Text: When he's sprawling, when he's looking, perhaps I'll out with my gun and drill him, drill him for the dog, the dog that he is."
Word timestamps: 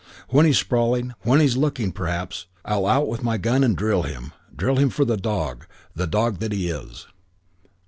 When 0.29 0.47
he's 0.47 0.57
sprawling, 0.57 1.13
when 1.21 1.39
he's 1.41 1.55
looking, 1.55 1.91
perhaps 1.91 2.47
I'll 2.65 2.87
out 2.87 3.07
with 3.07 3.21
my 3.21 3.37
gun 3.37 3.63
and 3.63 3.77
drill 3.77 4.01
him, 4.01 4.31
drill 4.55 4.77
him 4.77 4.89
for 4.89 5.05
the 5.05 5.15
dog, 5.15 5.67
the 5.95 6.07
dog 6.07 6.39
that 6.39 6.51
he 6.53 6.69
is." 6.69 7.05